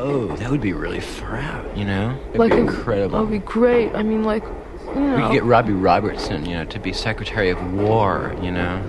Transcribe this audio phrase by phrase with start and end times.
[0.00, 2.16] Oh, that would be really far out, you know?
[2.28, 3.18] It'd like be incredible.
[3.18, 3.92] That would be great.
[3.96, 5.16] I mean, like, you know.
[5.16, 8.80] We could get Robbie Robertson, you know, to be Secretary of War, you know?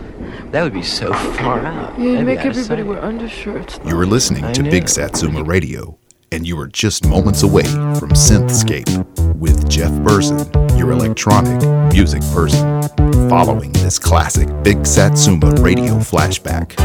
[0.51, 1.97] That would be so far out.
[1.99, 3.79] yeah, That'd make everybody wear undershirts.
[3.85, 4.69] You were listening I to know.
[4.69, 5.97] Big Satsuma Radio,
[6.31, 10.47] and you were just moments away from Synthscape with Jeff Burson,
[10.77, 12.83] your electronic music person.
[13.29, 16.75] Following this classic Big Satsuma Radio flashback.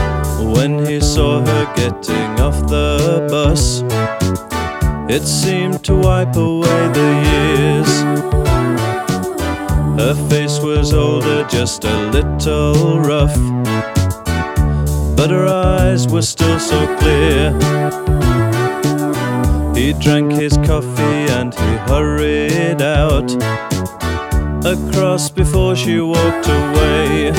[0.57, 3.83] When he saw her getting off the bus,
[5.09, 7.91] it seemed to wipe away the years.
[9.99, 13.37] Her face was older, just a little rough,
[15.17, 17.53] but her eyes were still so clear.
[19.75, 23.31] He drank his coffee and he hurried out
[24.65, 27.33] across before she walked away.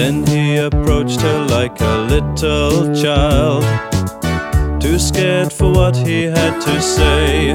[0.00, 3.62] Then he approached her like a little child,
[4.80, 7.52] too scared for what he had to say.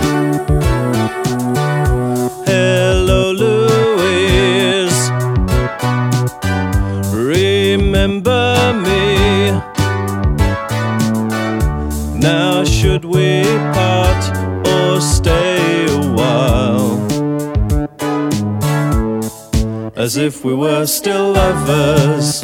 [20.06, 22.42] As if we were still lovers.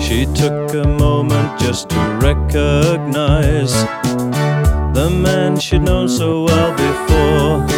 [0.00, 3.74] She took a moment just to recognize
[4.94, 7.75] the man she'd known so well before.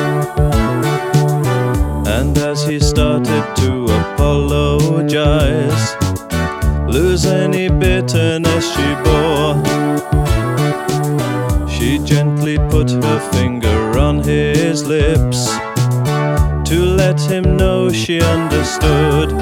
[7.08, 9.56] Lose any bitterness she bore,
[11.66, 15.48] she gently put her finger on his lips
[16.68, 19.32] to let him know she understood.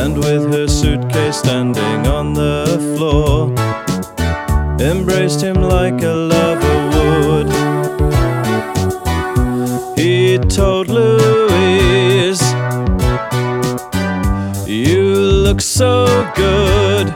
[0.00, 2.64] And with her suitcase standing on the
[2.96, 3.52] floor,
[4.80, 7.48] embraced him like a lover would.
[9.98, 11.13] He told Louise,
[15.74, 17.12] so good.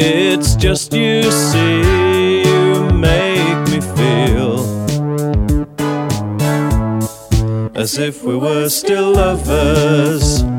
[0.00, 4.58] It's just you see, you make me feel
[7.76, 10.51] as if we were still lovers.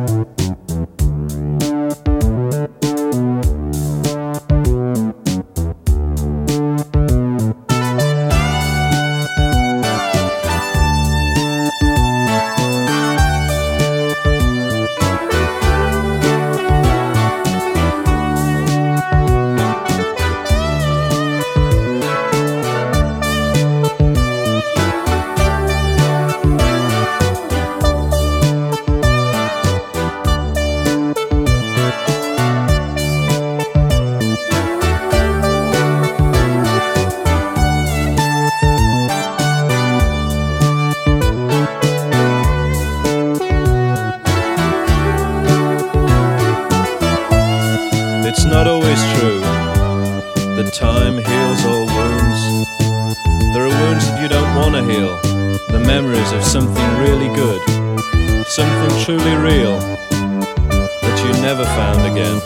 [61.44, 62.38] Never found again.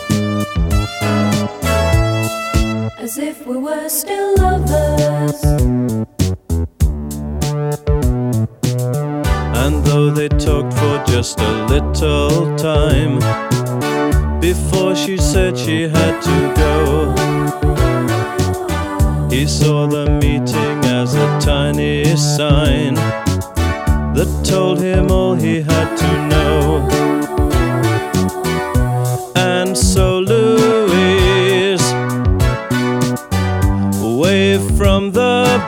[2.98, 5.44] As if we were still lovers.
[9.62, 13.20] And though they talked for just a little time
[14.40, 17.14] before she said she had to go,
[19.30, 22.94] he saw the meeting as a tiny sign
[24.16, 27.07] that told him all he had to know.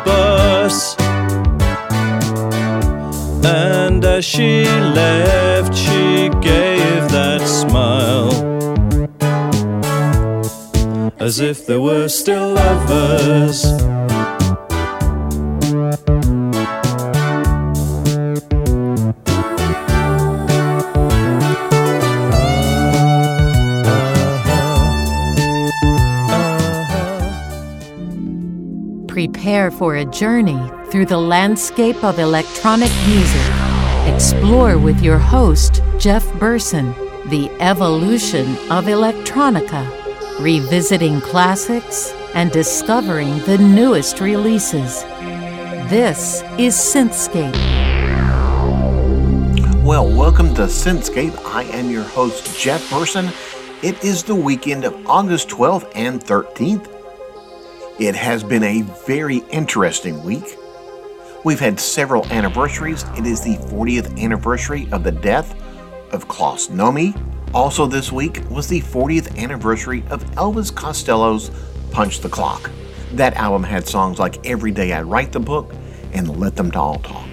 [0.05, 0.97] Bus.
[3.45, 8.31] And as she left, she gave that smile.
[11.19, 13.65] As if they were still lovers.
[29.51, 33.43] Prepare for a journey through the landscape of electronic music.
[34.07, 36.95] Explore with your host, Jeff Burson.
[37.31, 39.85] the evolution of electronica,
[40.39, 45.03] revisiting classics and discovering the newest releases.
[45.91, 47.57] This is Synthscape.
[49.83, 51.37] Well, welcome to Synthscape.
[51.45, 53.29] I am your host, Jeff Burson.
[53.83, 57.00] It is the weekend of August 12th and 13th.
[58.01, 60.57] It has been a very interesting week.
[61.45, 63.05] We've had several anniversaries.
[63.19, 65.55] It is the 40th anniversary of the death
[66.11, 67.15] of Klaus Nomi.
[67.53, 71.51] Also, this week was the 40th anniversary of Elvis Costello's
[71.91, 72.71] Punch the Clock.
[73.13, 75.75] That album had songs like Every Day I Write the Book
[76.15, 77.29] and Let Them All Talk.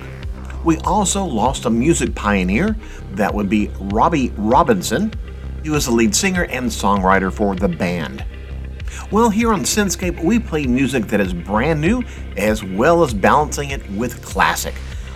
[0.66, 2.76] We also lost a music pioneer,
[3.12, 5.14] that would be Robbie Robertson.
[5.64, 8.26] He was the lead singer and songwriter for the band.
[9.12, 12.04] Well, here on Synthscape, we play music that is brand new
[12.36, 14.76] as well as balancing it with classic.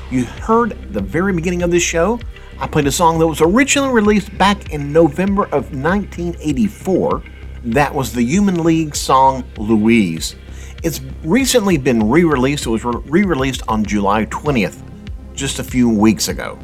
[0.09, 2.19] You heard the very beginning of this show,
[2.61, 7.23] I played a song that was originally released back in November of 1984.
[7.63, 10.35] That was the Human League song Louise.
[10.83, 12.67] It's recently been re released.
[12.67, 14.79] It was re released on July 20th,
[15.33, 16.59] just a few weeks ago.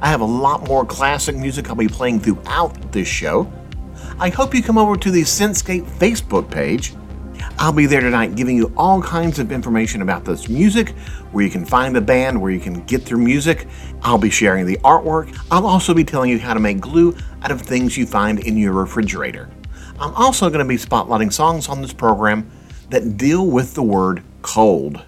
[0.00, 3.50] I have a lot more classic music I'll be playing throughout this show.
[4.20, 6.94] I hope you come over to the Synthscape Facebook page.
[7.58, 10.90] I'll be there tonight giving you all kinds of information about this music,
[11.32, 13.66] where you can find the band, where you can get their music.
[14.02, 15.36] I'll be sharing the artwork.
[15.50, 18.56] I'll also be telling you how to make glue out of things you find in
[18.56, 19.50] your refrigerator.
[19.98, 22.48] I'm also going to be spotlighting songs on this program
[22.90, 25.02] that deal with the word cold.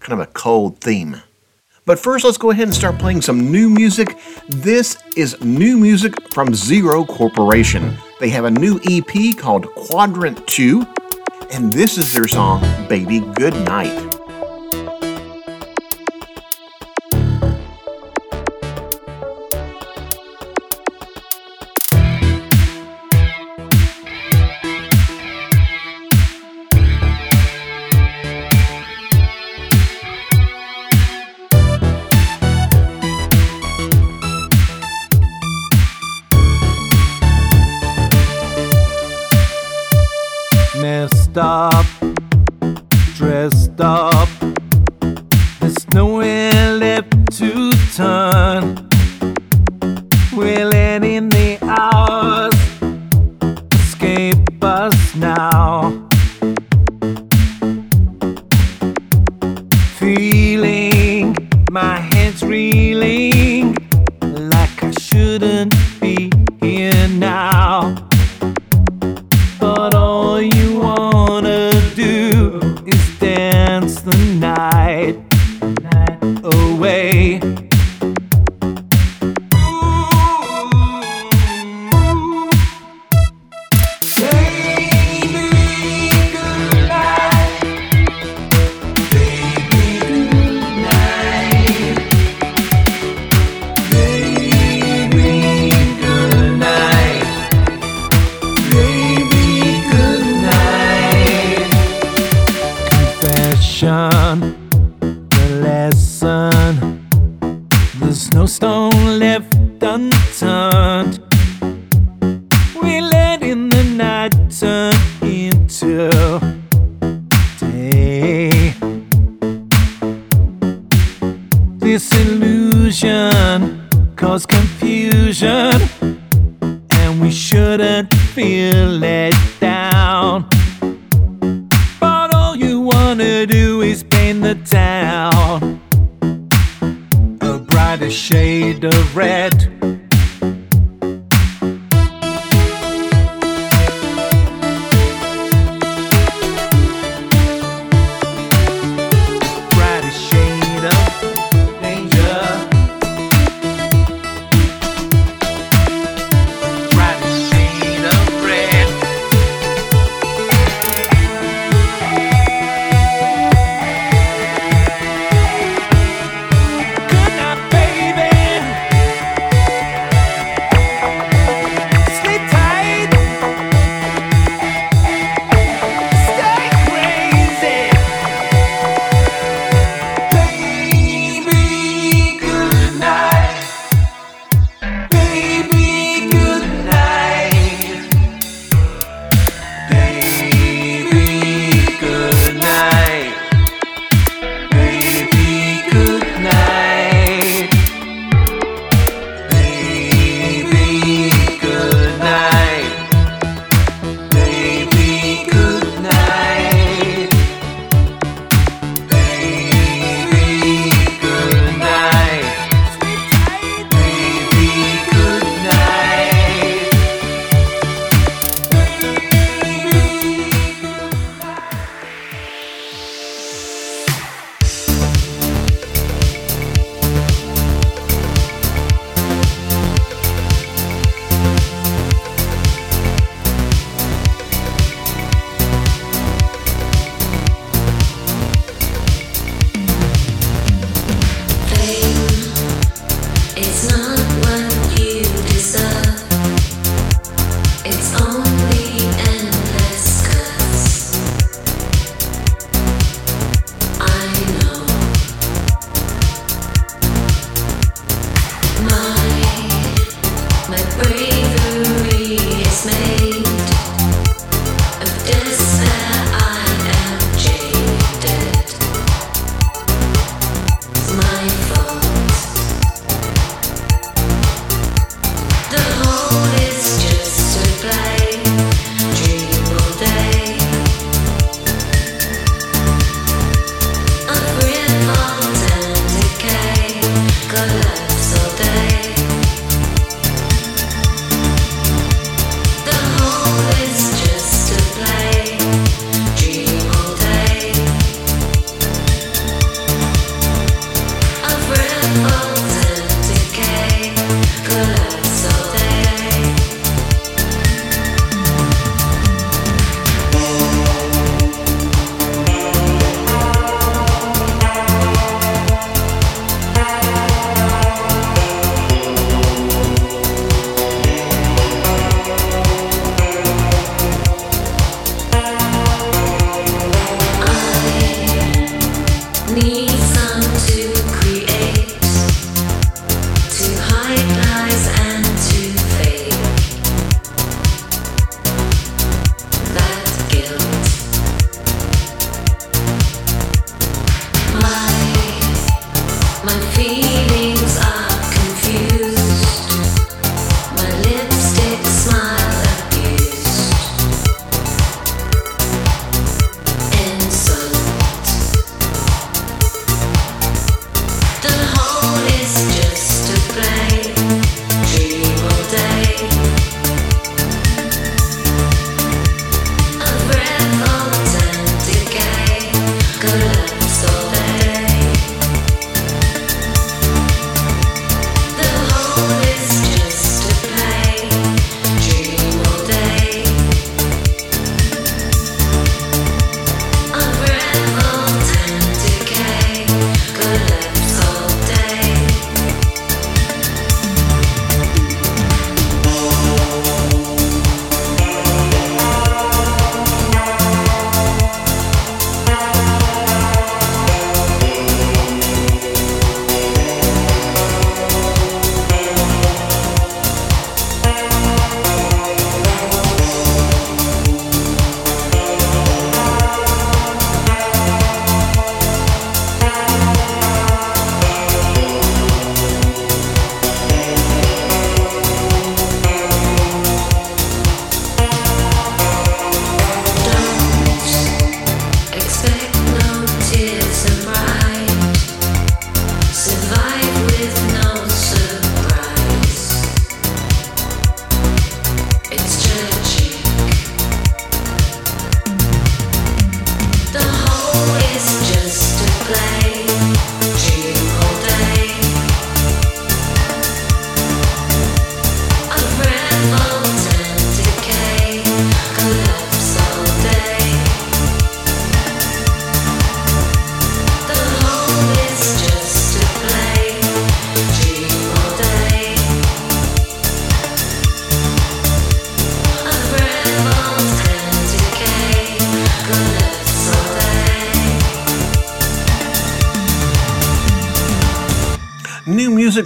[0.00, 1.22] Kind of a cold theme.
[1.84, 4.18] But first, let's go ahead and start playing some new music.
[4.48, 7.96] This is new music from Zero Corporation.
[8.18, 10.84] They have a new EP called Quadrant 2,
[11.52, 14.17] and this is their song, Baby Good Night.
[52.08, 52.57] The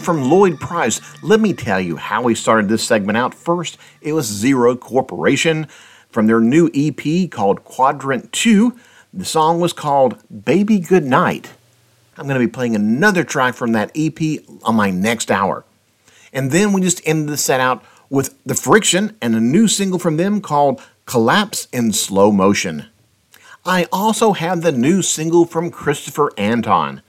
[0.02, 1.00] from Lloyd Price.
[1.22, 3.34] Let me tell you how we started this segment out.
[3.34, 5.66] First, it was Zero Corporation
[6.10, 8.76] from their new EP called Quadrant 2.
[9.14, 11.52] The song was called Baby Goodnight.
[12.16, 15.64] I'm going to be playing another track from that EP on my next hour.
[16.32, 19.98] And then we just ended the set out with The Frixion and a new single
[19.98, 22.86] from them called Collapse in Slow Motion.
[23.64, 27.02] I also have the new single from Christopher Anton.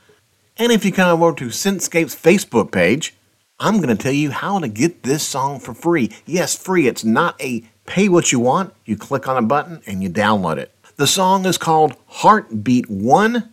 [0.57, 3.15] And if you come over to Synthscape's Facebook page,
[3.59, 6.11] I'm going to tell you how to get this song for free.
[6.25, 6.87] Yes, free.
[6.87, 8.73] It's not a pay what you want.
[8.85, 10.71] You click on a button and you download it.
[10.97, 13.51] The song is called Heartbeat 1.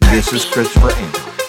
[0.00, 1.41] This is Christopher Anton.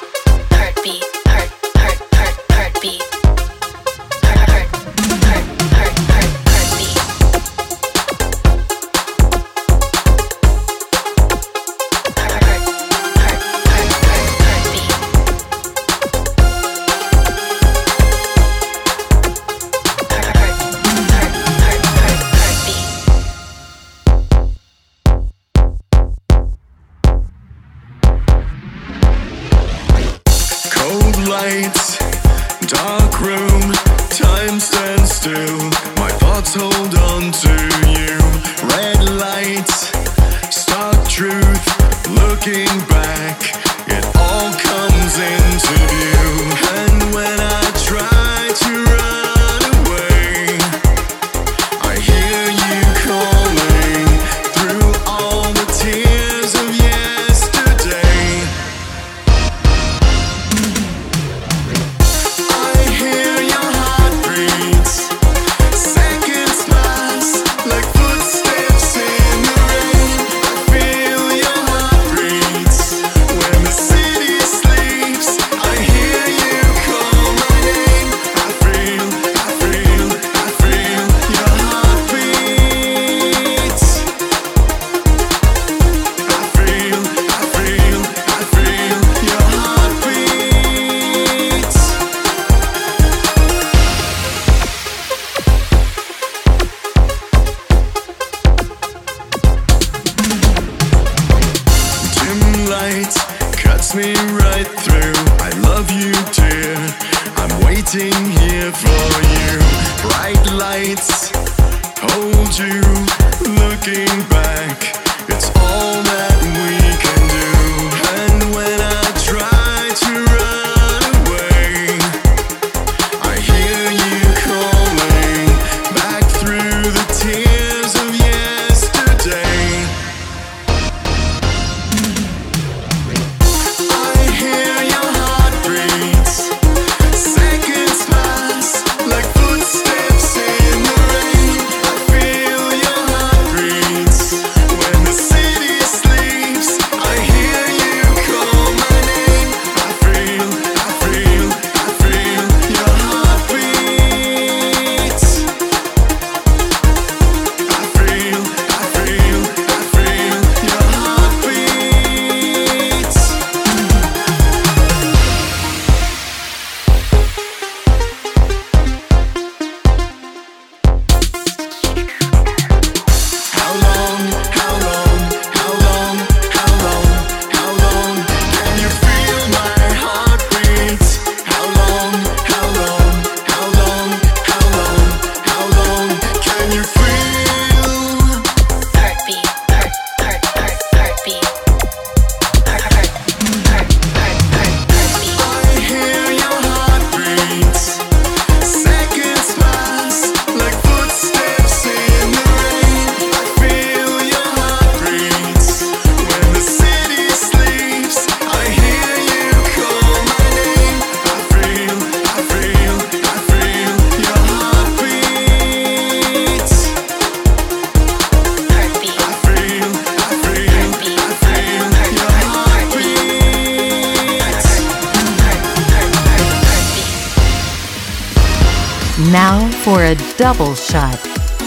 [230.93, 231.19] Shot.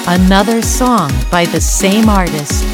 [0.07, 2.66] Another song by the same artist.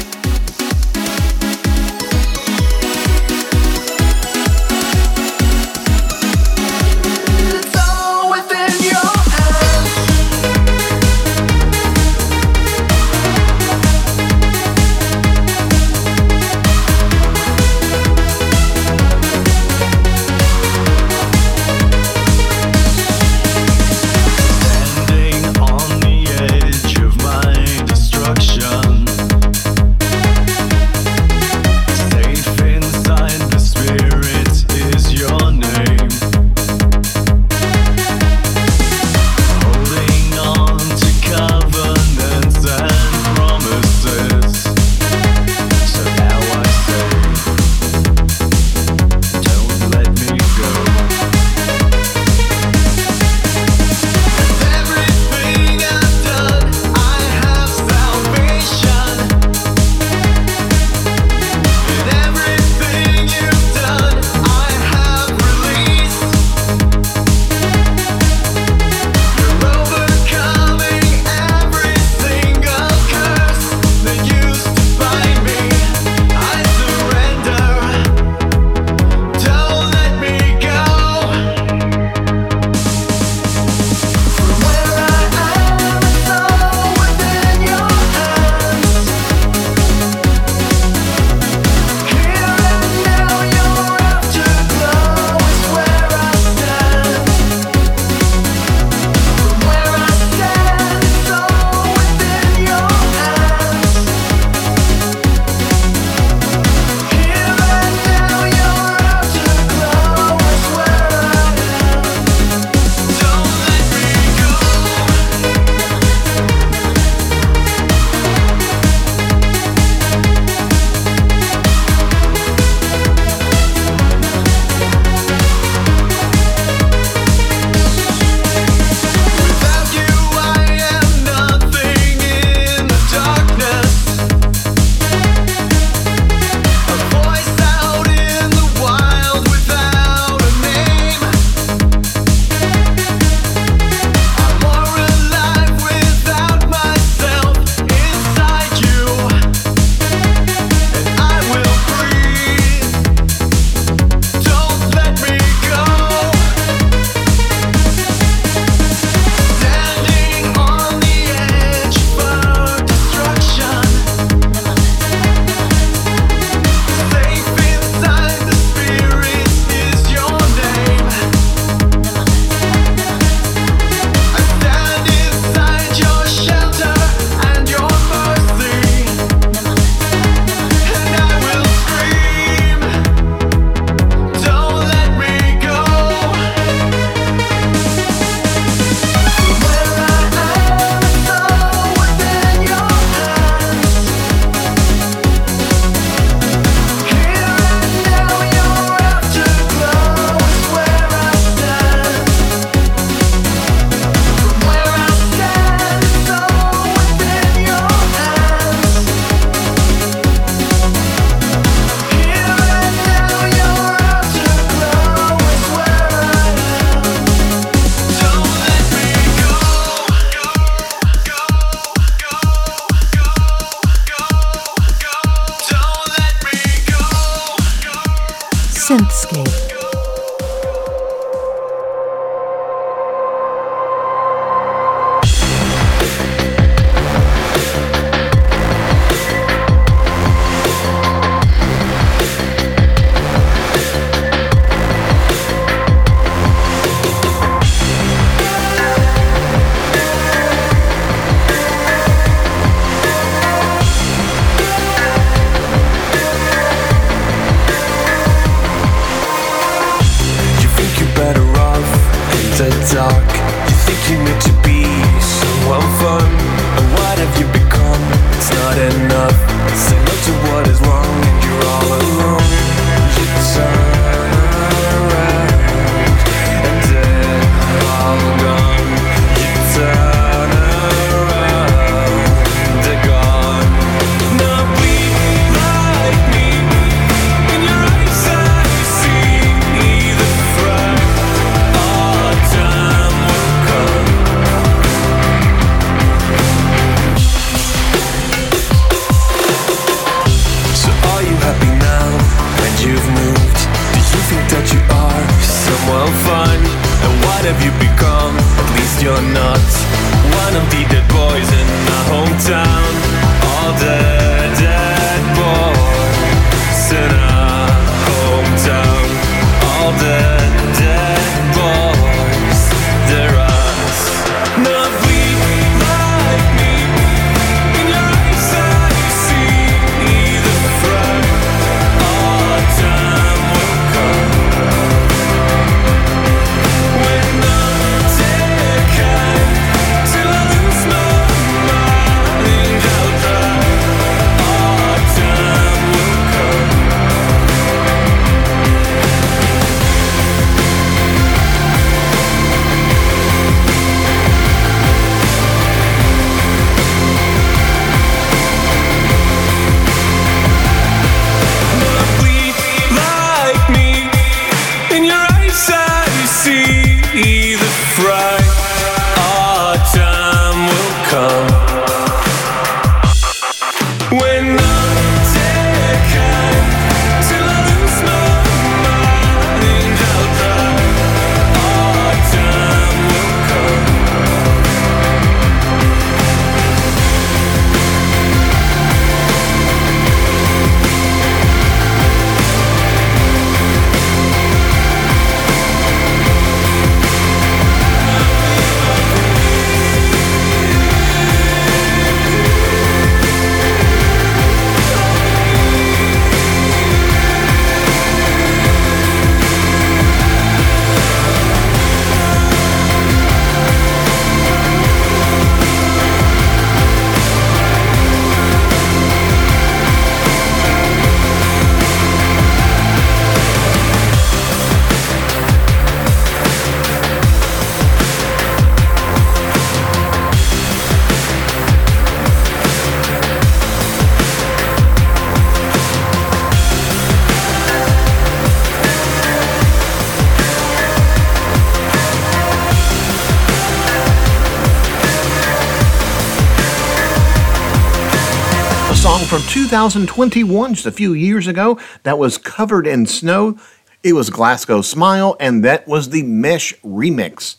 [449.73, 453.57] 2021, just a few years ago, that was covered in snow.
[454.03, 457.55] It was Glasgow Smile, and that was the Mesh remix.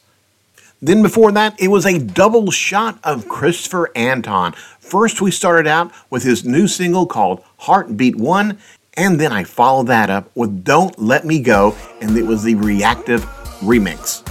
[0.80, 4.52] Then before that, it was a double shot of Christopher Anton.
[4.78, 8.58] First, we started out with his new single called Heartbeat One,
[8.96, 12.54] and then I followed that up with Don't Let Me Go, and it was the
[12.54, 13.24] Reactive
[13.58, 14.22] remix.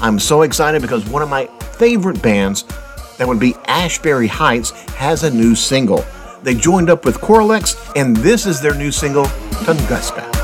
[0.00, 2.64] I'm so excited because one of my favorite bands,
[3.18, 6.04] that would be Ashbury Heights, has a new single.
[6.42, 9.26] They joined up with Corlyx, and this is their new single,
[9.64, 10.39] Tunguska.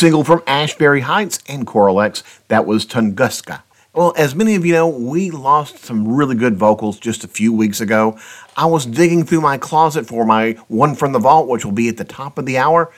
[0.00, 3.60] Single from Ashbury Heights and Corlyx, that was Tunguska.
[3.92, 7.52] Well, as many of you know, we lost some really good vocals just a few
[7.52, 8.18] weeks ago.
[8.56, 11.90] I was digging through my closet for my one from the vault, which will be
[11.90, 12.90] at the top of the hour,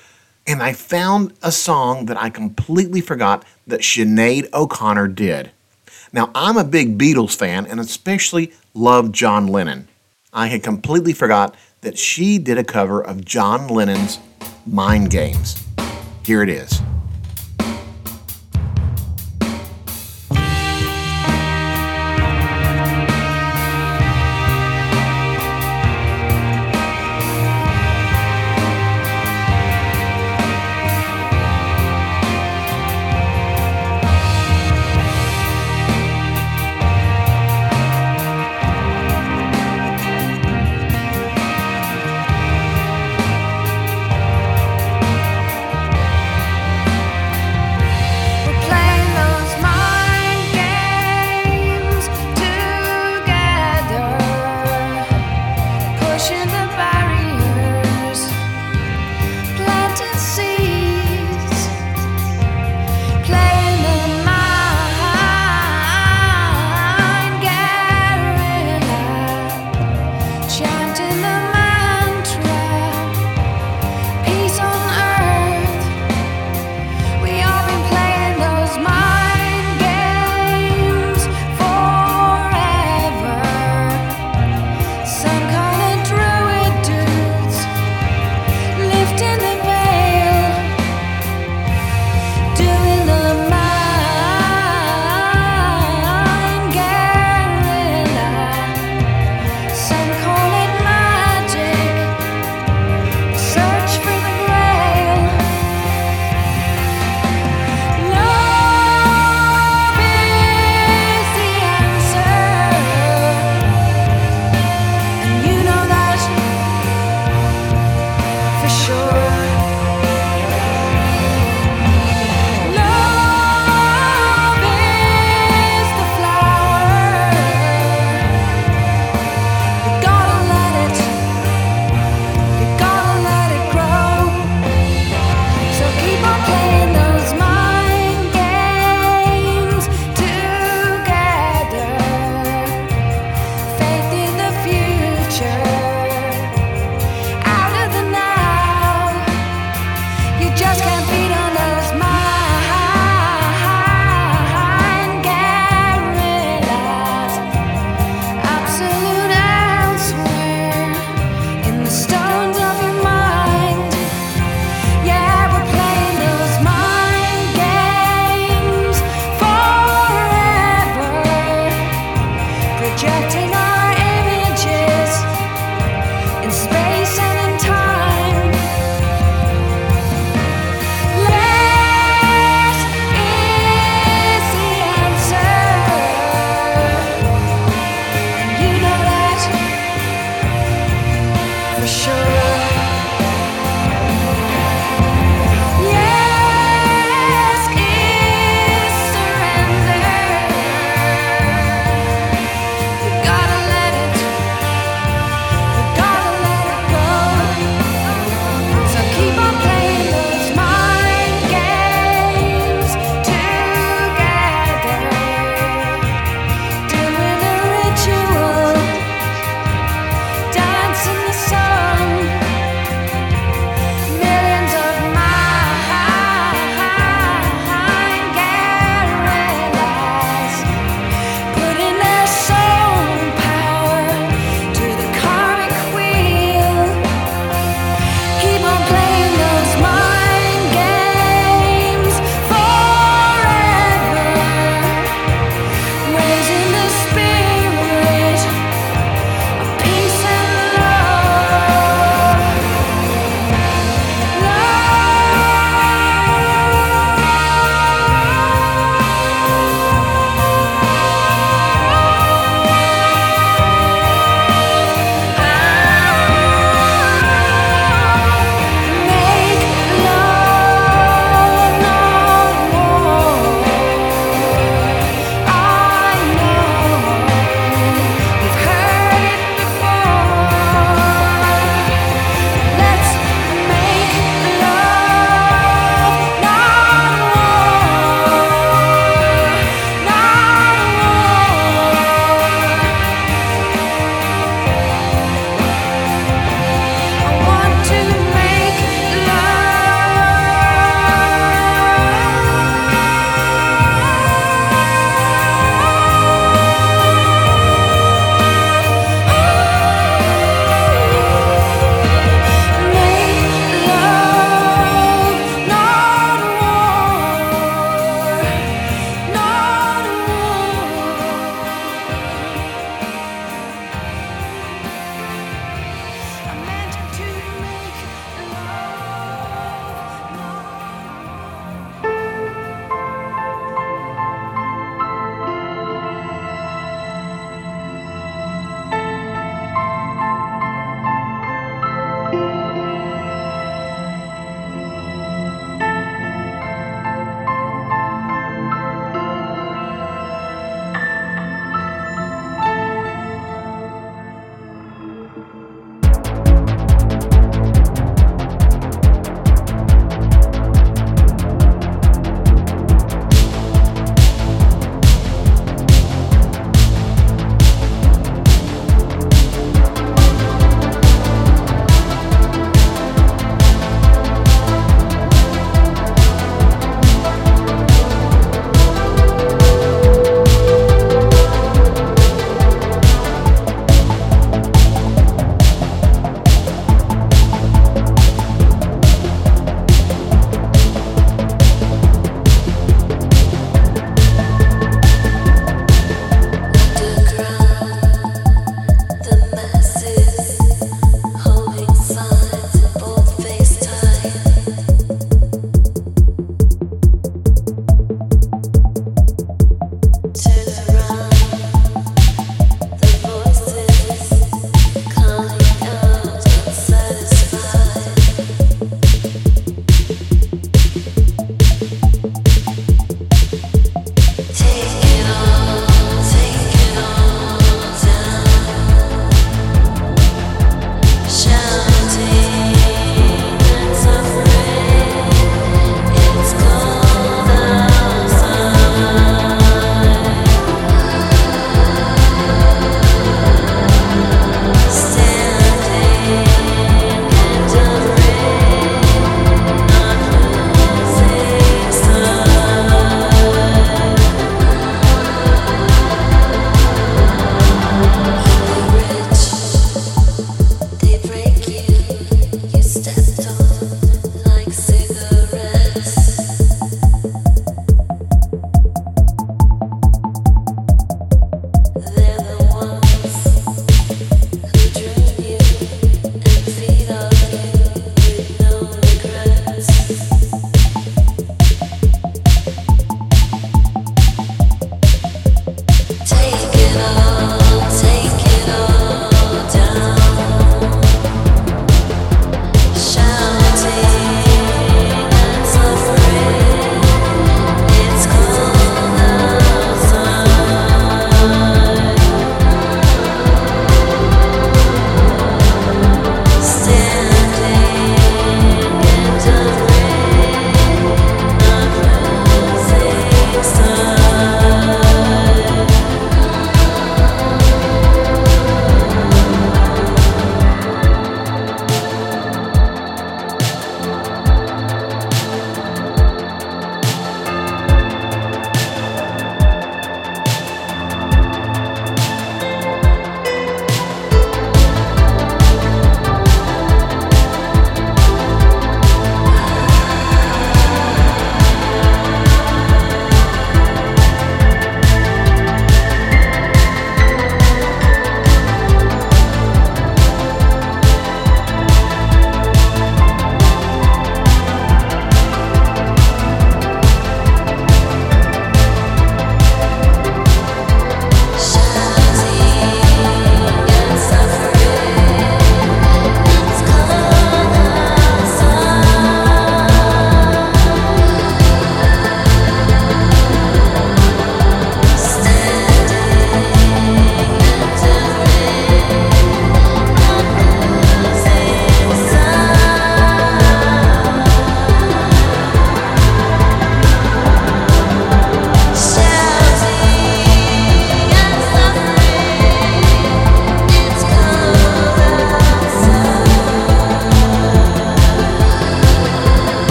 [0.46, 5.50] and I found a song that I completely forgot that Sinead O'Connor did.
[6.12, 9.88] Now, I'm a big Beatles fan and especially love John Lennon.
[10.32, 14.20] I had completely forgot that she did a cover of John Lennon's
[14.64, 15.66] Mind Games.
[16.24, 16.80] Here it is.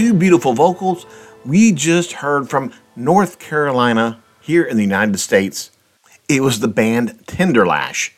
[0.00, 1.04] Two beautiful vocals.
[1.44, 5.70] We just heard from North Carolina here in the United States.
[6.26, 8.12] It was the band Tenderlash.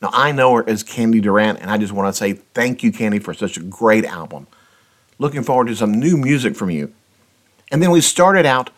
[0.00, 2.92] Now, I know her as Candy Durant, and I just want to say thank you,
[2.92, 4.46] Candy, for such a great album.
[5.18, 6.94] Looking forward to some new music from you.
[7.70, 8.70] And then we started out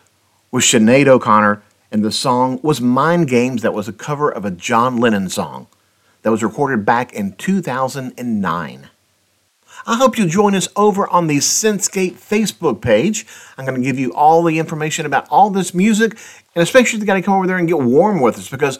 [0.51, 4.51] with Sinead O'Connor, and the song was Mind Games, that was a cover of a
[4.51, 5.67] John Lennon song
[6.23, 8.89] that was recorded back in 2009.
[9.85, 13.25] I hope you'll join us over on the Synthscape Facebook page.
[13.57, 16.17] I'm going to give you all the information about all this music,
[16.55, 18.79] and especially you got to come over there and get warm with us because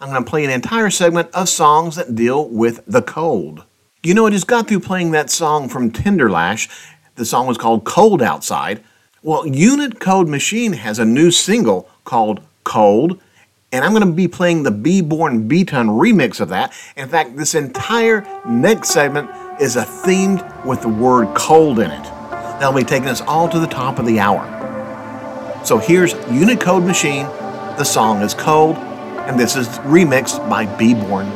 [0.00, 3.64] I'm going to play an entire segment of songs that deal with the cold.
[4.02, 6.68] You know, I just got through playing that song from Tenderlash.
[7.16, 8.84] The song was called Cold Outside.
[9.22, 13.20] Well, Unitcode Machine has a new single called Cold,
[13.72, 16.72] and I'm going to be playing the B Born B Ton remix of that.
[16.96, 19.28] In fact, this entire next segment
[19.60, 22.04] is a themed with the word cold in it.
[22.30, 24.44] That'll be taking us all to the top of the hour.
[25.64, 27.26] So here's Unitcode Machine.
[27.76, 31.26] The song is Cold, and this is remixed by B Born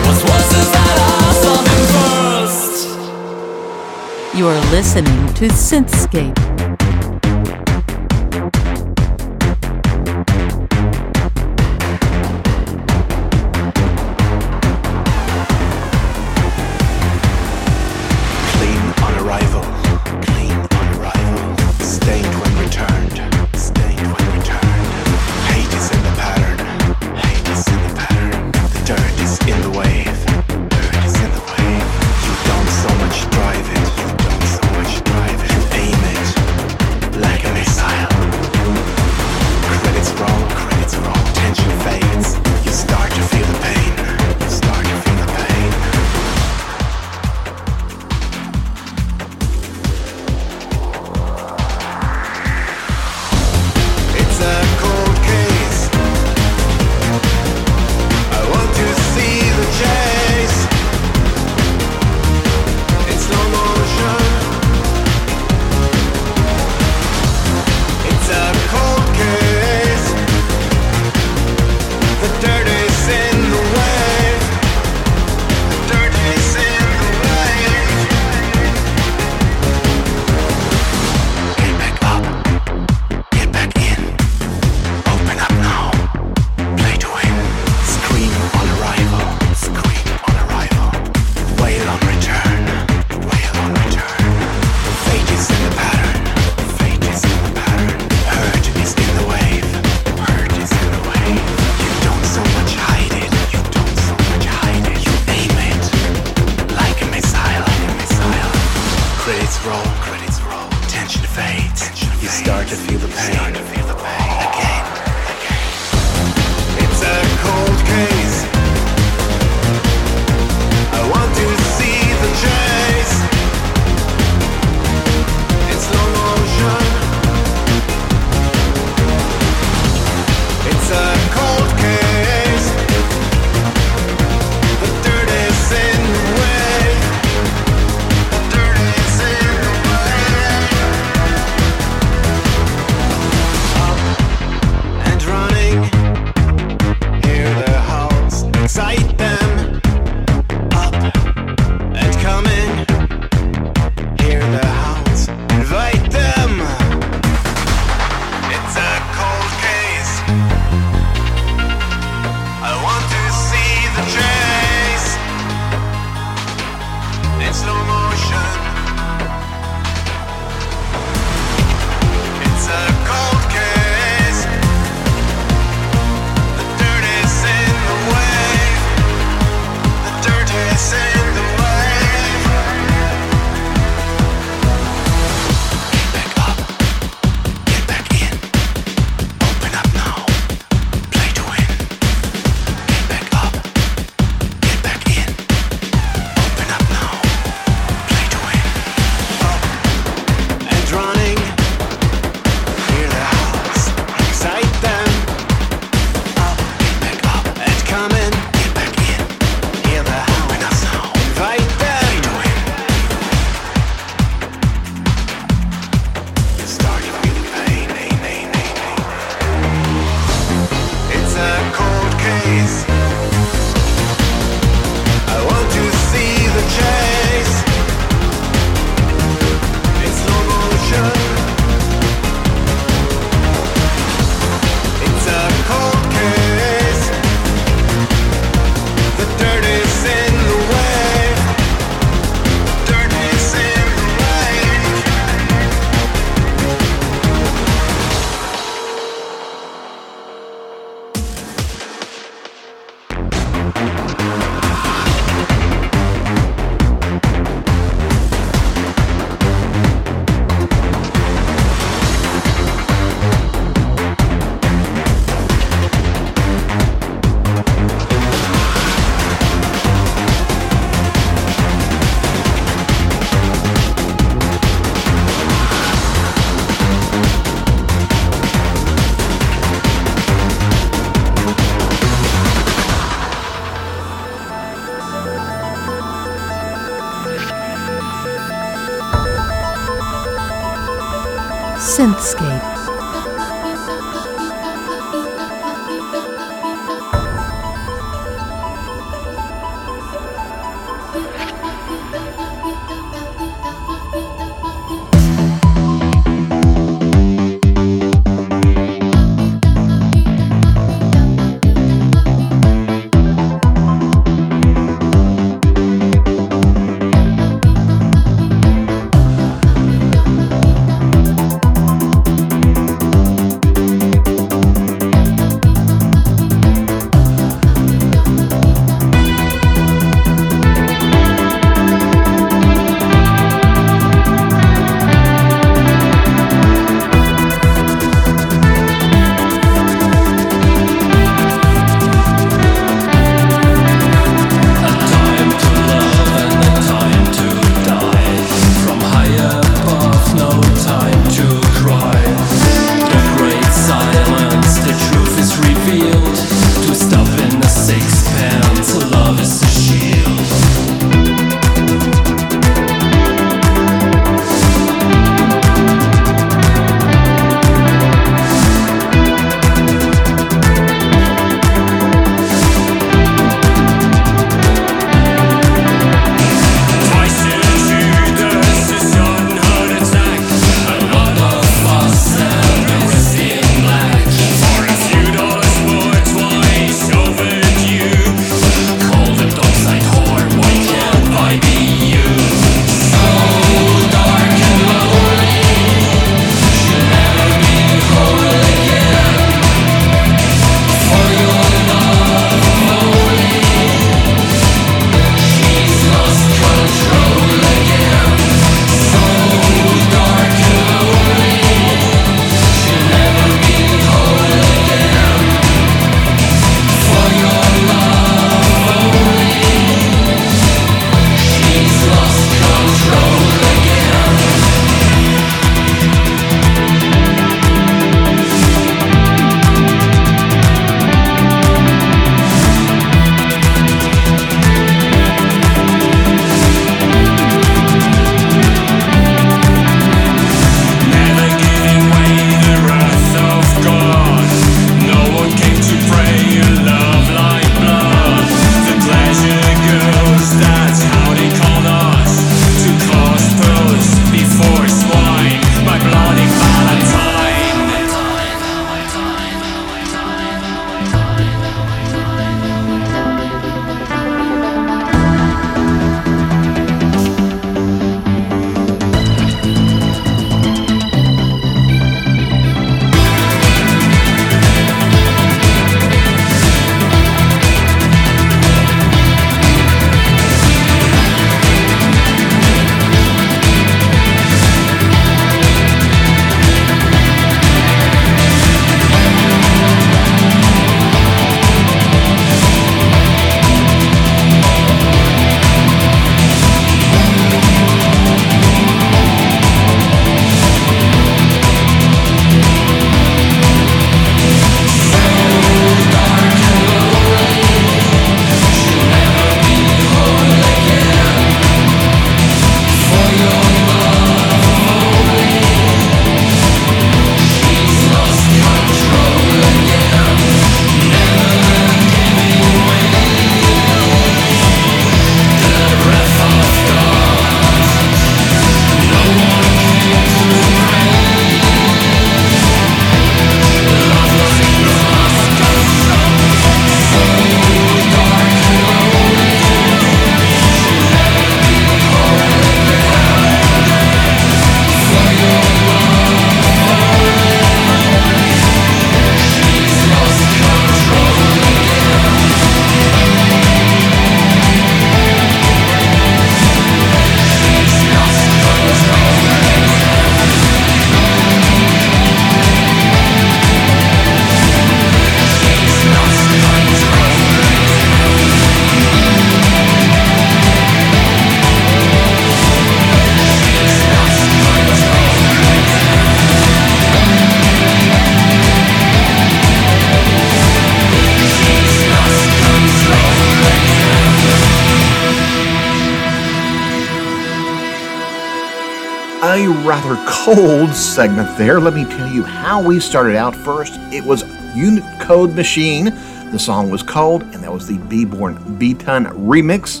[589.46, 591.78] A rather cold segment there.
[591.78, 593.92] Let me tell you how we started out first.
[594.10, 594.42] It was
[594.74, 596.06] Unit Code Machine.
[596.50, 600.00] The song was Cold, and that was the B-Born B-Ton remix.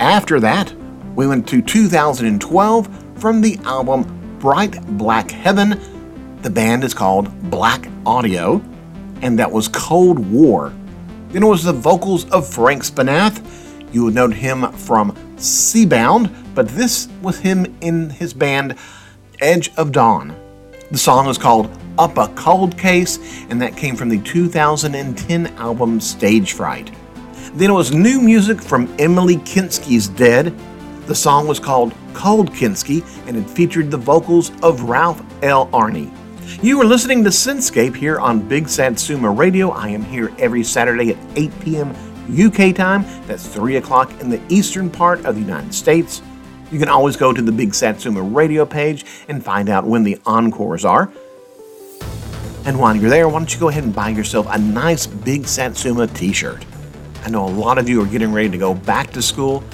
[0.00, 0.74] After that,
[1.14, 5.78] we went to 2012 from the album Bright Black Heaven.
[6.40, 8.62] The band is called Blaqk Audio,
[9.20, 10.72] and that was Cold War.
[11.28, 13.44] Then it was the vocals of Frank Spinath.
[13.92, 18.76] You would know him from Seabound, but this was him in his band
[19.40, 20.34] Edge of Dawn.
[20.90, 26.00] The song is called Up a Cold Case, and that came from the 2010 album
[26.00, 26.90] Stage Fright.
[27.54, 30.54] Then it was new music from Emily Kinski's Dead.
[31.06, 35.68] The song was called Cold Kinski, and it featured the vocals of Ralph L.
[35.68, 36.12] Arney.
[36.62, 39.70] You are listening to Synthscape here on Big Satsuma Radio.
[39.70, 41.94] I am here every Saturday at 8 p.m.
[42.30, 43.04] UK time.
[43.26, 46.22] That's 3 o'clock in the eastern part of the United States.
[46.70, 50.18] You can always go to the Big Satsuma Radio page and find out when the
[50.24, 51.10] encores are.
[52.64, 55.46] And while you're there, why don't you go ahead and buy yourself a nice Big
[55.46, 56.64] Satsuma t shirt?
[57.24, 59.64] I know a lot of you are getting ready to go back to school.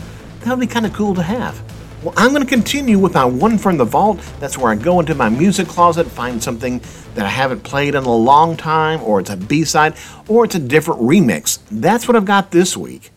[0.40, 1.61] That would be kind of cool to have.
[2.03, 4.20] Well, I'm going to continue with my one from the vault.
[4.40, 6.80] That's where I go into my music closet, find something
[7.14, 9.94] that I haven't played in a long time, or it's a B side,
[10.28, 11.59] or it's a different remix.
[11.70, 13.11] That's what I've got this week.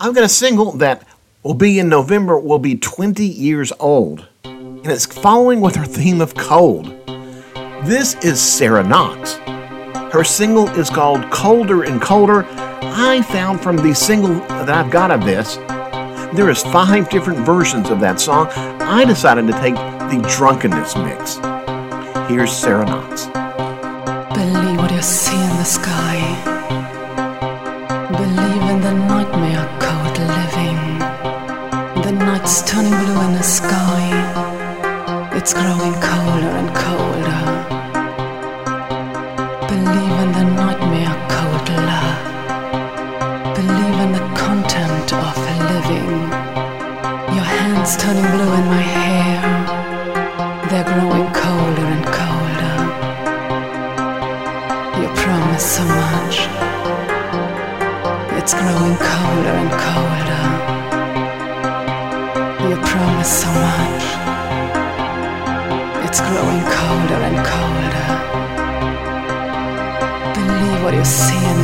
[0.00, 1.06] I've got a single that
[1.42, 6.20] will be in November, will be 20 years old, and it's following with her theme
[6.20, 6.86] of cold.
[7.84, 9.38] This is Sara Noxx.
[10.12, 12.46] Her single is called Colder and Colder.
[12.48, 15.56] I found from the single that I've got of this,
[16.36, 18.46] there is five different versions of that song.
[18.80, 21.36] I decided to take the drunkenness mix.
[22.30, 23.32] Here's Sara Noxx.
[24.32, 26.20] Believe what you see in the sky.
[28.12, 29.61] Believe in the nightmare
[32.42, 35.30] The turning blue in the sky.
[35.32, 36.61] It's growing colder.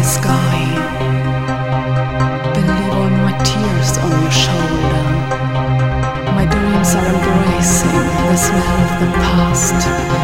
[0.09, 0.59] Sky.
[2.55, 5.05] Believe all my tears on your shoulder.
[6.39, 10.18] My dreams are embracing the smell of the past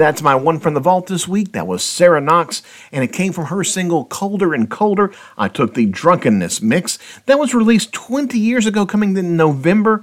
[0.00, 1.52] That's my one from the vault this week.
[1.52, 5.12] That was Sara Noxx, and it came from her single Colder and Colder.
[5.36, 6.98] I took the Drunkenness mix.
[7.26, 10.02] That was released 20 years ago, coming in November,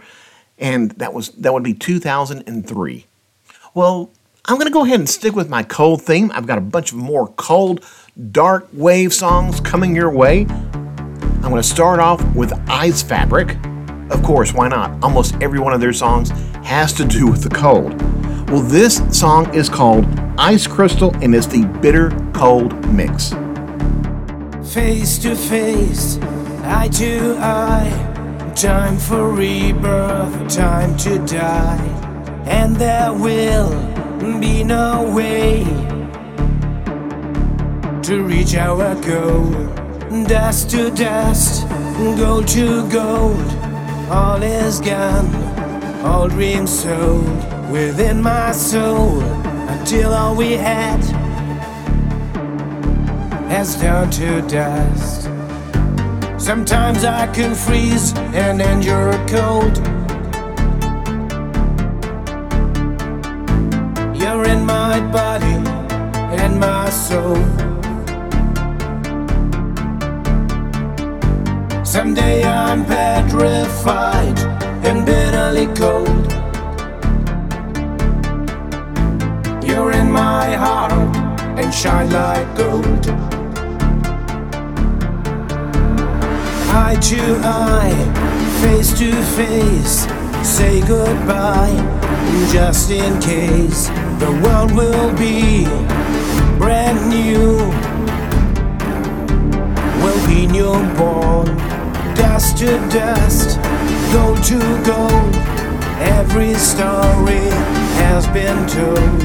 [0.59, 3.07] and that was that would be 2003.
[3.73, 4.11] Well,
[4.45, 6.31] I'm going to go ahead and stick with my cold theme.
[6.31, 7.83] I've got a bunch of more cold,
[8.31, 10.45] dark wave songs coming your way.
[10.47, 13.57] I'm going to start off with Ice Fabric.
[14.11, 15.03] Of course, why not?
[15.03, 16.29] Almost every one of their songs
[16.63, 17.99] has to do with the cold.
[18.47, 20.05] Well, this song is called
[20.37, 23.33] Ice Crystal and it's the Bitter Cold Mix.
[24.73, 26.17] Face to face,
[26.63, 31.75] eye to eye, time for rebirth, time to die,
[32.45, 33.69] and there will
[34.39, 35.65] be no way
[38.03, 39.51] to reach our goal.
[40.23, 41.67] Dust to dust,
[42.17, 43.45] gold to gold,
[44.09, 45.35] all is gone,
[46.05, 49.22] all dreams sold within my soul
[49.70, 51.03] until all we had
[53.49, 55.24] has turned to dust.
[56.38, 59.78] Sometimes I can freeze and endure a cold.
[64.15, 65.57] You're in my body
[66.41, 67.36] and my soul.
[71.84, 74.39] Someday I'm petrified
[74.86, 75.96] and bitterly cold.
[81.68, 83.07] And shine like gold.
[86.72, 87.97] Eye to eye,
[88.61, 90.07] face to face,
[90.47, 91.76] say goodbye,
[92.53, 93.89] just in case
[94.20, 95.65] the world will be
[96.57, 97.57] brand new.
[100.01, 101.47] We'll be newborn,
[102.15, 103.59] dust to dust,
[104.13, 105.36] gold to gold.
[105.99, 107.49] Every story
[107.99, 109.22] has been told,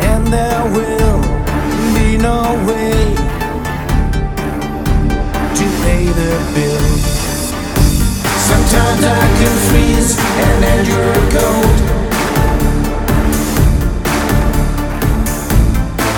[0.00, 1.35] and there will
[2.18, 3.14] no way
[5.54, 6.86] to pay the bill.
[8.48, 10.16] Sometimes I can freeze
[10.46, 11.76] and endure cold.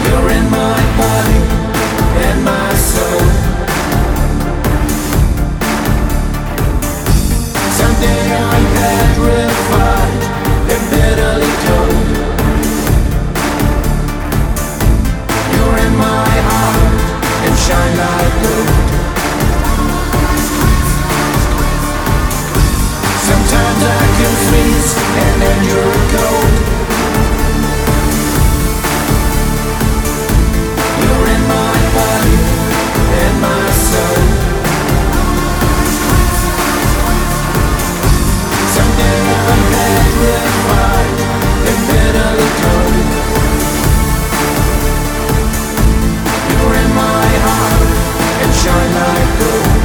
[0.04, 1.40] You're in my body
[2.26, 3.24] and my soul.
[7.78, 10.22] Someday I'm petrified
[10.72, 11.47] and bitterly
[23.28, 26.54] Sometimes I can freeze and then you're cold.
[31.02, 32.38] You're in my body
[33.20, 34.16] and my soul.
[39.50, 40.47] I'm
[48.68, 49.77] shine like the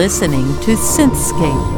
[0.00, 1.69] listening to Synthscape.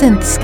[0.00, 0.39] Synthscape.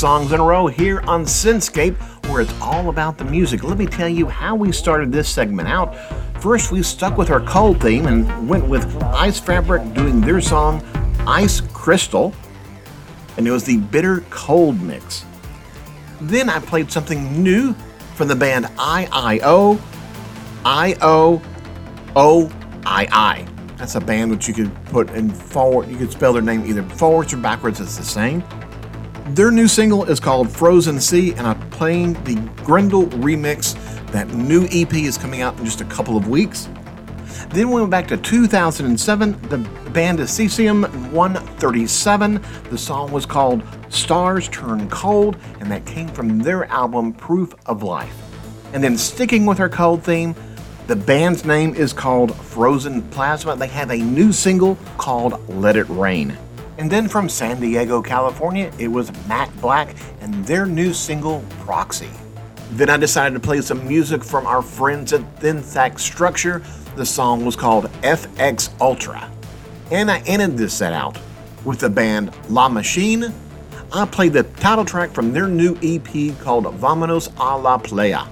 [0.00, 1.94] Songs in a row here on Synthscape,
[2.30, 3.62] where it's all about the music.
[3.62, 5.94] Let me tell you how we started this segment out.
[6.40, 10.82] First, we stuck with our cold theme and went with Ice Fabric doing their song
[11.26, 12.32] Ice Crystal,
[13.36, 15.26] and it was the Bitter Cold mix.
[16.22, 17.74] Then I played something new
[18.14, 19.78] from the band IIO,
[20.64, 21.42] I O
[22.16, 22.50] O
[22.86, 23.46] I I.
[23.76, 26.82] That's a band which you could put in forward, you could spell their name either
[26.82, 28.42] forwards or backwards, it's the same.
[29.34, 32.34] Their new single is called Frozen Sea, and I'm playing the
[32.64, 33.76] Grendel remix.
[34.10, 36.68] That new EP is coming out in just a couple of weeks.
[37.50, 39.40] Then we went back to 2007.
[39.42, 39.58] The
[39.92, 42.44] band is Cesium 137.
[42.70, 47.84] The song was called Stars Turn Cold, and that came from their album Proof of
[47.84, 48.16] Life.
[48.72, 50.34] And then sticking with our cold theme,
[50.88, 53.54] the band's name is called Frozen Plasma.
[53.54, 56.36] They have a new single called Let It Rain.
[56.80, 62.08] And then from San Diego, California, it was Matte Blvck and their new single Proxy.
[62.70, 66.64] Then I decided to play some music from our friends at Synthax Xtructure.
[66.96, 69.30] The song was called FX Ultra.
[69.90, 71.18] And I ended this set out
[71.66, 73.26] with the band La Machine.
[73.92, 78.26] I played the title track from their new EP called Vamonos a la Playa.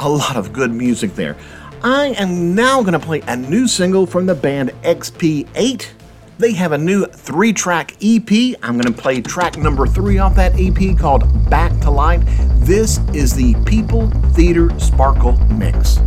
[0.00, 1.36] A lot of good music there.
[1.84, 5.90] I am now going to play a new single from the band XP8.
[6.36, 8.56] They have a new three track EP.
[8.62, 12.22] I'm going to play track number three off that EP called Back to Light.
[12.56, 15.98] This is the People Theater Sparkle Mix.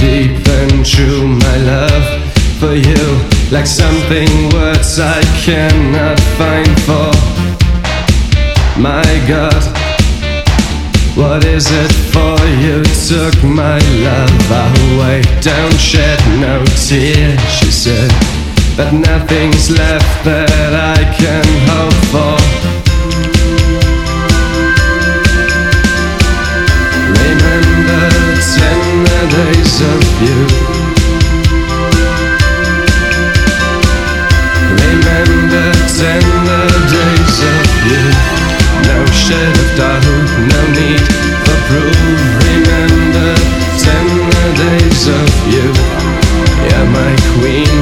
[0.00, 3.04] Deep and true, my love for you.
[3.50, 7.12] Like something words I cannot find for.
[8.80, 9.62] My God,
[11.14, 12.82] what is it for you?
[13.10, 13.78] Took my
[14.08, 15.20] love away.
[15.42, 18.10] Don't shed no tear, she said.
[18.78, 22.89] But nothing's left that I can hope for.
[29.40, 30.38] Days of you.
[34.84, 35.66] Remember
[36.00, 38.04] tender days of you.
[38.88, 40.04] No shed of doubt,
[40.52, 41.06] no need
[41.44, 42.20] for proof.
[42.48, 43.30] Remember
[43.84, 45.68] tender days of you.
[46.68, 47.76] You're my queen,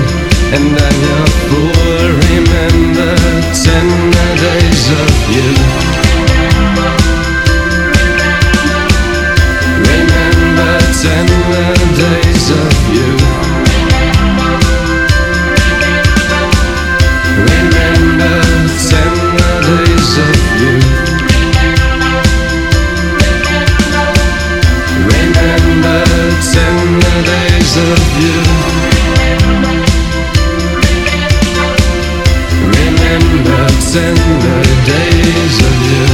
[0.55, 2.07] and I'm your fool.
[2.31, 3.13] Remember
[3.67, 5.88] tender days of you.
[11.01, 13.11] Remember tender days of you.
[17.39, 18.39] Remember
[18.89, 20.75] tender days of you.
[25.07, 26.01] Remember
[26.51, 28.39] tender days of you.
[32.75, 36.08] Remember tender days of you.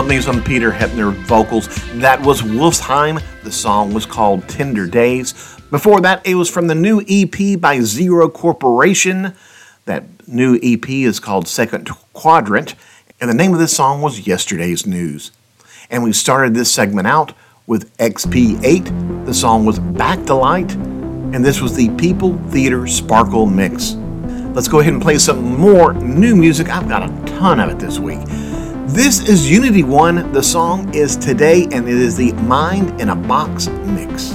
[0.00, 1.68] Love me some Peter Heppner vocals.
[2.00, 3.22] That was Wolfsheim.
[3.44, 5.34] The song was called Tender Days.
[5.70, 9.34] Before that, it was from the new EP by Zero Corporation.
[9.84, 12.76] That new EP is called Second Quadrant,
[13.20, 15.32] and the name of this song was Yesterday's News.
[15.90, 17.34] And we started this segment out
[17.66, 19.26] with XP8.
[19.26, 23.96] The song was Back to Light, and this was the People Theater Sparkle Mix.
[24.54, 26.70] Let's go ahead and play some more new music.
[26.70, 28.20] I've got a ton of it this week.
[28.92, 30.32] This is Unity One.
[30.32, 34.32] The song is Today, and it is the Mind in a Box mix.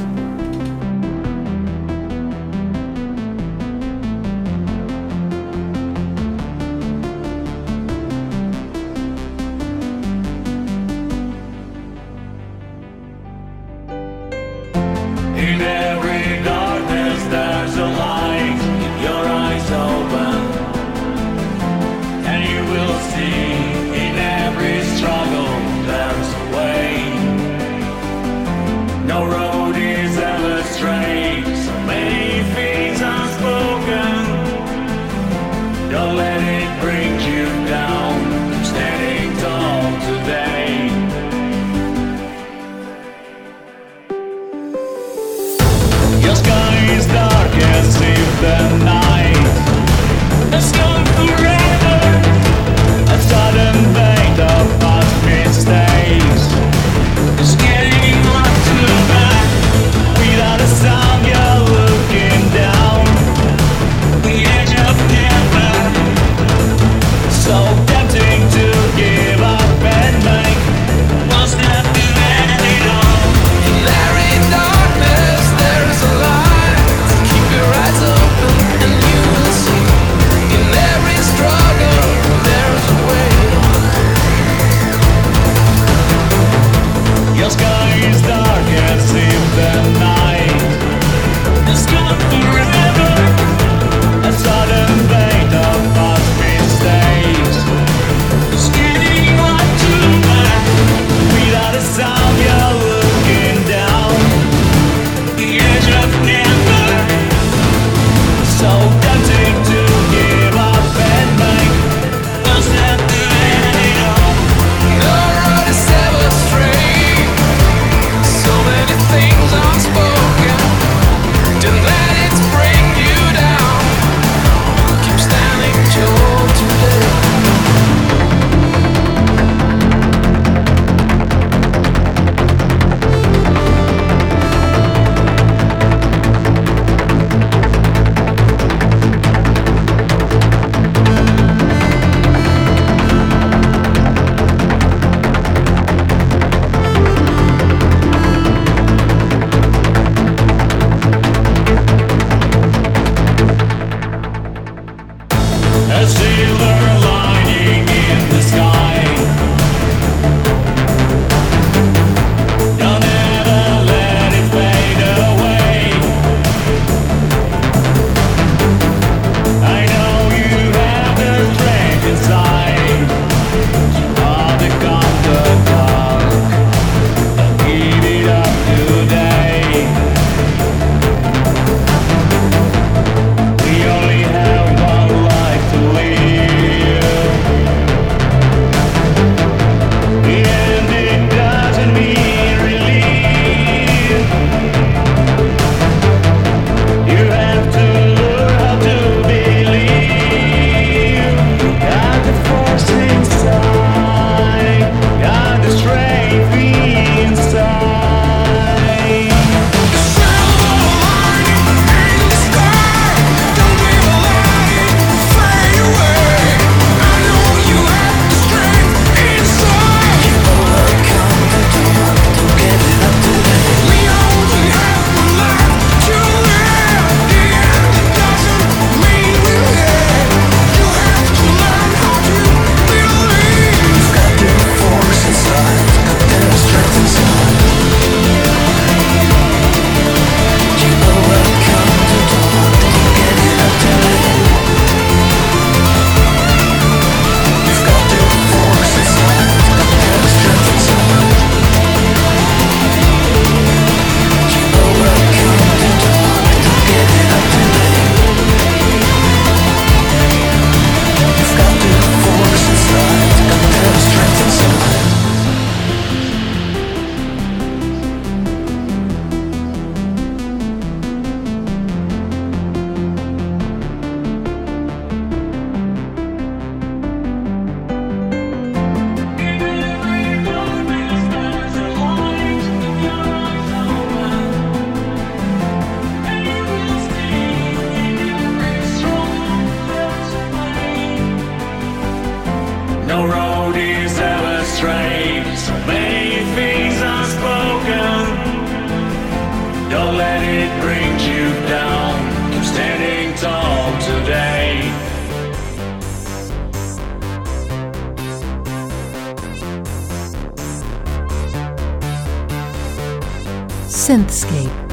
[314.06, 314.85] Synthscape.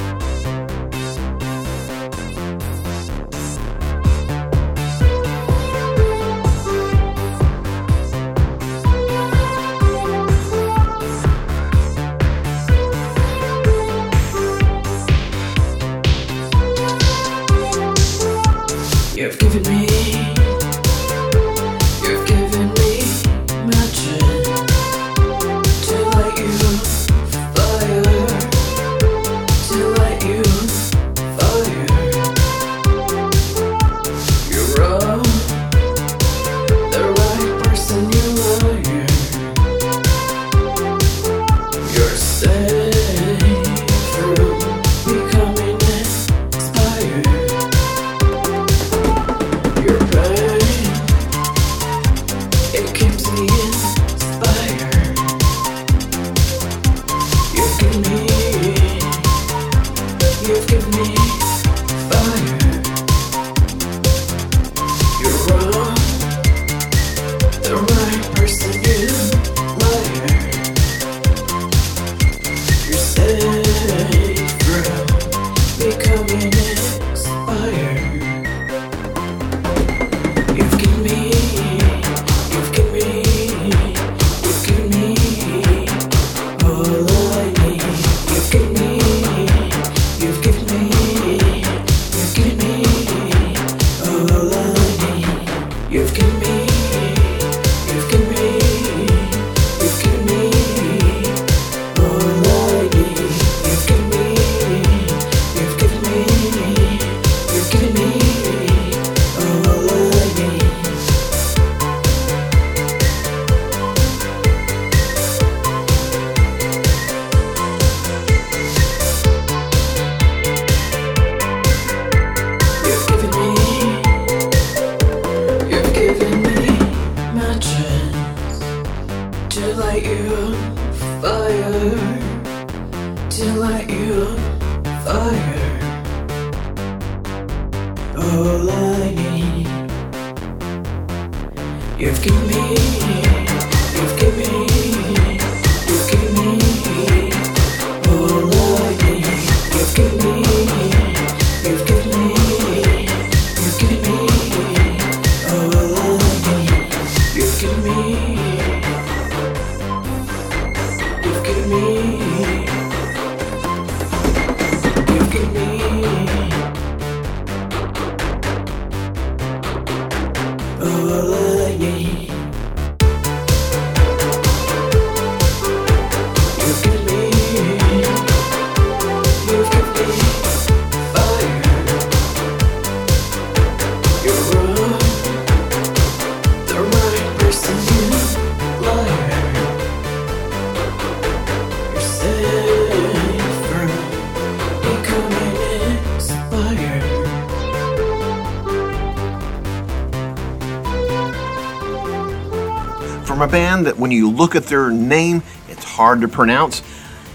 [203.83, 206.83] Band that when you look at their name, it's hard to pronounce.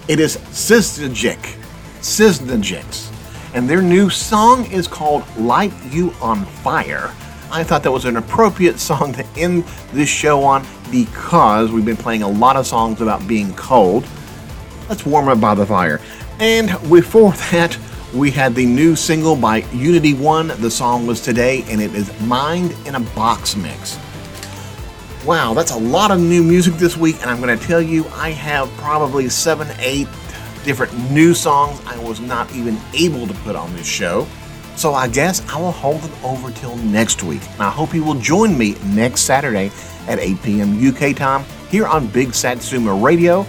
[0.08, 1.56] It is Sizdajik.
[2.00, 3.12] Syzygyx.
[3.54, 7.12] And their new song is called Light You on Fire.
[7.50, 11.96] I thought that was an appropriate song to end this show on because we've been
[11.96, 14.06] playing a lot of songs about being cold.
[14.88, 16.00] Let's warm up by the fire.
[16.40, 17.76] And before that,
[18.14, 20.48] we had the new single by Unity One.
[20.48, 23.98] The song was today, and it is Mind in a Box Mix.
[25.28, 28.06] Wow, that's a lot of new music this week, and I'm going to tell you,
[28.14, 30.08] I have probably seven, eight
[30.64, 34.26] different new songs I was not even able to put on this show.
[34.74, 37.42] So I guess I will hold them over till next week.
[37.52, 39.70] And I hope you will join me next Saturday
[40.06, 40.88] at 8 p.m.
[40.88, 43.44] UK time here on Big Satsuma Radio.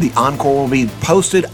[0.00, 1.46] The encore will be posted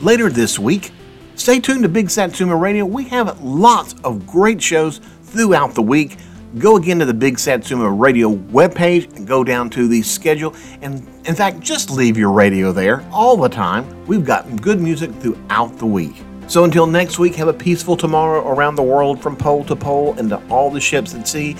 [0.00, 0.92] later this week.
[1.34, 2.86] Stay tuned to Big Satsuma Radio.
[2.86, 6.16] We have lots of great shows throughout the week.
[6.58, 10.52] Go again to the Big Satsuma Radio webpage and go down to the schedule.
[10.82, 13.86] And in fact, just leave your radio there all the time.
[14.06, 16.20] We've got good music throughout the week.
[16.48, 20.14] So until next week, have a peaceful tomorrow around the world from pole to pole
[20.18, 21.54] and to all the ships at sea.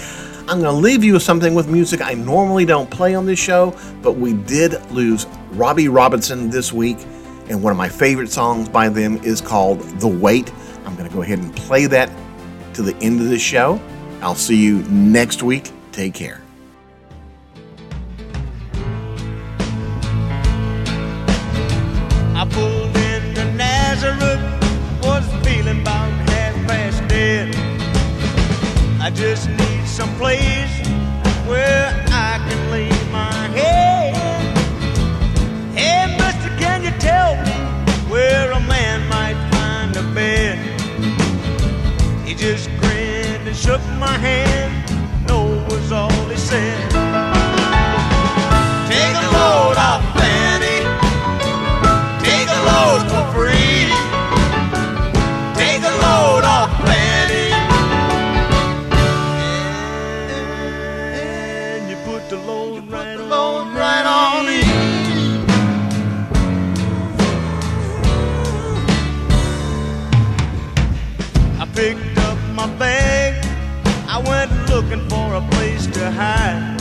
[0.49, 3.39] I'm going to leave you with something with music I normally don't play on this
[3.39, 6.99] show, but we did lose Robbie Robertson this week,
[7.49, 10.53] and one of my favorite songs by them is called The Weight.
[10.85, 12.11] I'm going to go ahead and play that
[12.75, 13.81] to the end of the show.
[14.23, 15.71] I'll see you next week.
[15.93, 16.43] Take care.
[22.35, 24.41] I pulled into Nazareth,
[25.03, 27.55] was feeling about half past dead.
[29.01, 30.87] I just need some place
[31.49, 34.15] where I can lay my head.
[35.75, 37.53] Hey, mister, can you tell me
[38.11, 40.59] where a man might find a bed?
[42.27, 43.00] He just grinned
[43.51, 45.27] and shook my hand.
[45.27, 46.91] No was all he said.
[48.89, 50.79] Take a load off, Fanny.
[52.25, 53.60] Take a load for free.
[75.41, 76.81] A place to hide.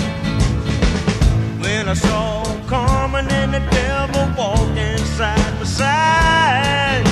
[1.61, 7.05] When I saw Carmen and the devil walking side by side,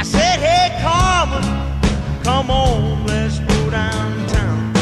[0.00, 1.44] I said, Hey, Carmen,
[2.22, 4.74] come on, let's go downtown.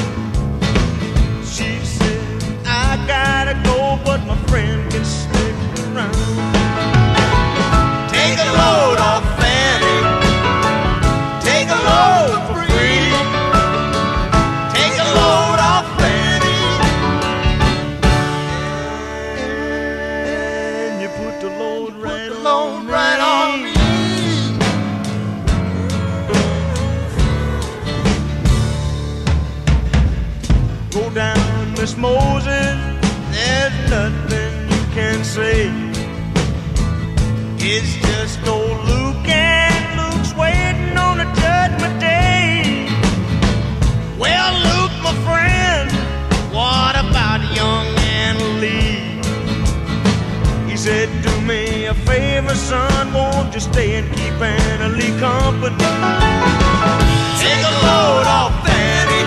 [1.44, 2.22] She said,
[2.66, 4.81] I gotta go, but my friend
[35.32, 35.72] say
[37.56, 42.86] it's just old Luke and Luke's waiting on a judgment day.
[44.18, 45.90] Well, Luke, my friend,
[46.52, 47.86] what about young
[48.20, 49.00] Anna Lee?
[50.70, 55.92] He said, Do me a favor, son, won't you stay and keep Anna Lee company?
[57.40, 59.22] Take a load off Fanny.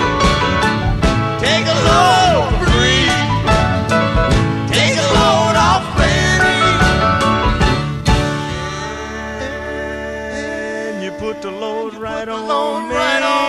[1.43, 2.24] Take a load.
[12.27, 12.89] right on.
[12.89, 13.44] Right on